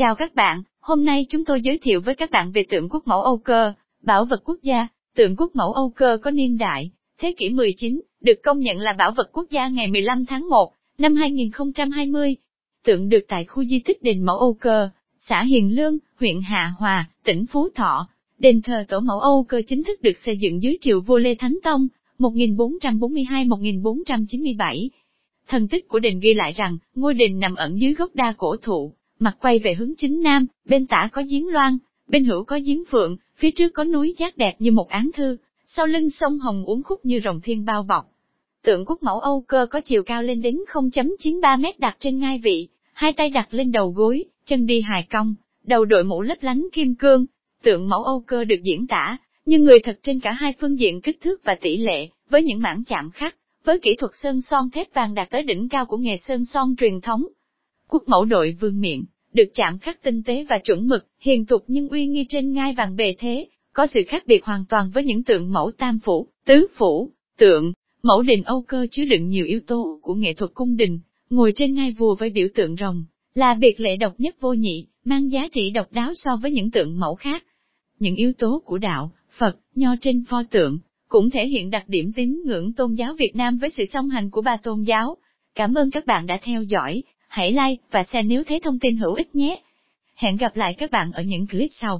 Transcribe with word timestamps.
Chào 0.00 0.14
các 0.14 0.34
bạn, 0.34 0.62
hôm 0.80 1.04
nay 1.04 1.26
chúng 1.28 1.44
tôi 1.44 1.60
giới 1.60 1.78
thiệu 1.78 2.00
với 2.00 2.14
các 2.14 2.30
bạn 2.30 2.52
về 2.52 2.64
tượng 2.70 2.88
quốc 2.88 3.06
mẫu 3.06 3.22
Âu 3.22 3.36
Cơ, 3.36 3.72
bảo 4.02 4.24
vật 4.24 4.40
quốc 4.44 4.58
gia. 4.62 4.88
Tượng 5.16 5.36
quốc 5.36 5.50
mẫu 5.54 5.72
Âu 5.72 5.92
Cơ 5.96 6.18
có 6.22 6.30
niên 6.30 6.58
đại, 6.58 6.90
thế 7.18 7.34
kỷ 7.38 7.50
19, 7.50 8.00
được 8.20 8.42
công 8.42 8.60
nhận 8.60 8.78
là 8.78 8.92
bảo 8.92 9.12
vật 9.12 9.30
quốc 9.32 9.50
gia 9.50 9.68
ngày 9.68 9.86
15 9.86 10.26
tháng 10.26 10.48
1, 10.48 10.72
năm 10.98 11.14
2020. 11.14 12.36
Tượng 12.84 13.08
được 13.08 13.24
tại 13.28 13.44
khu 13.44 13.64
di 13.64 13.78
tích 13.78 14.02
đền 14.02 14.24
mẫu 14.24 14.38
Âu 14.38 14.56
Cơ, 14.60 14.88
xã 15.18 15.42
Hiền 15.42 15.76
Lương, 15.76 15.98
huyện 16.20 16.40
Hạ 16.40 16.72
Hòa, 16.78 17.10
tỉnh 17.24 17.46
Phú 17.46 17.68
Thọ. 17.74 18.08
Đền 18.38 18.62
thờ 18.62 18.84
tổ 18.88 19.00
mẫu 19.00 19.20
Âu 19.20 19.44
Cơ 19.48 19.62
chính 19.66 19.84
thức 19.84 20.02
được 20.02 20.18
xây 20.24 20.36
dựng 20.36 20.62
dưới 20.62 20.76
triều 20.80 21.00
vua 21.00 21.18
Lê 21.18 21.34
Thánh 21.34 21.58
Tông, 21.62 21.88
1442-1497. 22.18 24.88
Thần 25.48 25.68
tích 25.68 25.88
của 25.88 25.98
đền 25.98 26.20
ghi 26.20 26.34
lại 26.34 26.52
rằng, 26.52 26.78
ngôi 26.94 27.14
đền 27.14 27.40
nằm 27.40 27.54
ẩn 27.54 27.80
dưới 27.80 27.94
gốc 27.94 28.14
đa 28.14 28.32
cổ 28.32 28.56
thụ, 28.56 28.94
mặt 29.20 29.36
quay 29.40 29.58
về 29.58 29.74
hướng 29.74 29.92
chính 29.96 30.22
nam, 30.22 30.46
bên 30.64 30.86
tả 30.86 31.08
có 31.12 31.22
giếng 31.28 31.48
loan, 31.48 31.78
bên 32.08 32.24
hữu 32.24 32.44
có 32.44 32.60
giếng 32.64 32.84
phượng, 32.90 33.16
phía 33.36 33.50
trước 33.50 33.68
có 33.74 33.84
núi 33.84 34.14
giác 34.18 34.36
đẹp 34.36 34.54
như 34.58 34.70
một 34.70 34.88
án 34.88 35.10
thư, 35.14 35.36
sau 35.66 35.86
lưng 35.86 36.10
sông 36.10 36.38
Hồng 36.38 36.64
uốn 36.64 36.82
khúc 36.82 37.04
như 37.04 37.20
rồng 37.24 37.40
thiên 37.40 37.64
bao 37.64 37.82
bọc. 37.82 38.06
Tượng 38.62 38.84
quốc 38.86 39.02
mẫu 39.02 39.20
Âu 39.20 39.44
cơ 39.48 39.66
có 39.70 39.80
chiều 39.80 40.02
cao 40.02 40.22
lên 40.22 40.42
đến 40.42 40.58
0.93 40.68 41.60
mét 41.60 41.80
đặt 41.80 41.96
trên 42.00 42.18
ngai 42.18 42.38
vị, 42.38 42.68
hai 42.92 43.12
tay 43.12 43.30
đặt 43.30 43.48
lên 43.50 43.72
đầu 43.72 43.90
gối, 43.90 44.24
chân 44.44 44.66
đi 44.66 44.80
hài 44.80 45.06
cong, 45.10 45.34
đầu 45.64 45.84
đội 45.84 46.04
mũ 46.04 46.22
lấp 46.22 46.38
lánh 46.40 46.68
kim 46.72 46.94
cương. 46.94 47.26
Tượng 47.62 47.88
mẫu 47.88 48.04
Âu 48.04 48.20
cơ 48.26 48.44
được 48.44 48.62
diễn 48.62 48.86
tả, 48.86 49.16
nhưng 49.46 49.64
người 49.64 49.78
thật 49.80 49.98
trên 50.02 50.20
cả 50.20 50.32
hai 50.32 50.54
phương 50.60 50.78
diện 50.78 51.00
kích 51.00 51.20
thước 51.20 51.44
và 51.44 51.54
tỷ 51.54 51.76
lệ, 51.76 52.08
với 52.30 52.42
những 52.42 52.60
mảng 52.60 52.84
chạm 52.84 53.10
khắc, 53.10 53.36
với 53.64 53.78
kỹ 53.78 53.96
thuật 53.98 54.12
sơn 54.14 54.40
son 54.40 54.70
thép 54.70 54.94
vàng 54.94 55.14
đạt 55.14 55.30
tới 55.30 55.42
đỉnh 55.42 55.68
cao 55.68 55.86
của 55.86 55.96
nghề 55.96 56.16
sơn 56.16 56.44
son 56.44 56.74
truyền 56.78 57.00
thống. 57.00 57.26
Quốc 57.90 58.02
mẫu 58.06 58.24
đội 58.24 58.56
vương 58.60 58.80
miện, 58.80 59.04
được 59.32 59.48
chạm 59.54 59.78
khắc 59.78 60.02
tinh 60.02 60.22
tế 60.22 60.44
và 60.48 60.58
chuẩn 60.58 60.88
mực, 60.88 61.06
hiền 61.20 61.46
tục 61.46 61.64
nhưng 61.66 61.88
uy 61.88 62.06
nghi 62.06 62.26
trên 62.28 62.52
ngai 62.52 62.74
vàng 62.76 62.96
bề 62.96 63.14
thế, 63.18 63.48
có 63.72 63.86
sự 63.86 64.00
khác 64.08 64.22
biệt 64.26 64.44
hoàn 64.44 64.64
toàn 64.68 64.90
với 64.94 65.04
những 65.04 65.24
tượng 65.24 65.52
mẫu 65.52 65.70
tam 65.78 65.98
phủ, 65.98 66.28
tứ 66.44 66.66
phủ, 66.76 67.10
tượng, 67.38 67.72
mẫu 68.02 68.22
đình 68.22 68.42
Âu 68.42 68.62
cơ 68.62 68.86
chứa 68.90 69.04
đựng 69.04 69.28
nhiều 69.28 69.44
yếu 69.44 69.60
tố 69.66 69.98
của 70.02 70.14
nghệ 70.14 70.34
thuật 70.34 70.50
cung 70.54 70.76
đình, 70.76 71.00
ngồi 71.30 71.52
trên 71.56 71.74
ngai 71.74 71.92
vua 71.92 72.14
với 72.14 72.30
biểu 72.30 72.48
tượng 72.54 72.76
rồng, 72.76 73.04
là 73.34 73.54
biệt 73.54 73.80
lệ 73.80 73.96
độc 73.96 74.14
nhất 74.18 74.36
vô 74.40 74.52
nhị, 74.52 74.86
mang 75.04 75.32
giá 75.32 75.48
trị 75.52 75.70
độc 75.70 75.92
đáo 75.92 76.12
so 76.14 76.30
với 76.42 76.52
những 76.52 76.70
tượng 76.70 77.00
mẫu 77.00 77.14
khác. 77.14 77.44
Những 77.98 78.14
yếu 78.14 78.32
tố 78.32 78.62
của 78.64 78.78
đạo, 78.78 79.12
Phật, 79.38 79.56
nho 79.74 79.94
trên 80.00 80.24
pho 80.28 80.42
tượng, 80.50 80.78
cũng 81.08 81.30
thể 81.30 81.46
hiện 81.46 81.70
đặc 81.70 81.84
điểm 81.88 82.12
tín 82.12 82.42
ngưỡng 82.46 82.72
tôn 82.72 82.94
giáo 82.94 83.14
Việt 83.18 83.36
Nam 83.36 83.58
với 83.58 83.70
sự 83.70 83.82
song 83.92 84.08
hành 84.08 84.30
của 84.30 84.42
ba 84.42 84.56
tôn 84.56 84.82
giáo. 84.82 85.16
Cảm 85.54 85.74
ơn 85.74 85.90
các 85.90 86.06
bạn 86.06 86.26
đã 86.26 86.38
theo 86.42 86.62
dõi, 86.62 87.02
hãy 87.30 87.52
like 87.52 87.82
và 87.90 88.04
share 88.04 88.22
nếu 88.22 88.44
thấy 88.44 88.60
thông 88.60 88.78
tin 88.78 88.96
hữu 88.96 89.14
ích 89.14 89.34
nhé. 89.34 89.56
Hẹn 90.16 90.36
gặp 90.36 90.56
lại 90.56 90.74
các 90.74 90.90
bạn 90.90 91.12
ở 91.12 91.22
những 91.22 91.46
clip 91.46 91.70
sau. 91.72 91.98